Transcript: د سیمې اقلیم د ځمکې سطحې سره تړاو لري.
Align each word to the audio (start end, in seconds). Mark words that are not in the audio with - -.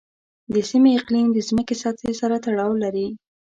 د 0.53 0.55
سیمې 0.69 0.91
اقلیم 0.99 1.27
د 1.33 1.39
ځمکې 1.47 1.75
سطحې 1.81 2.13
سره 2.21 2.35
تړاو 2.45 2.71
لري. 2.83 3.07